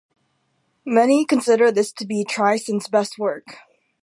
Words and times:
Many 0.83 1.25
consider 1.25 1.71
this 1.71 1.91
to 1.91 2.07
be 2.07 2.25
Tryon's 2.25 2.87
best 2.87 3.19
work. 3.19 3.59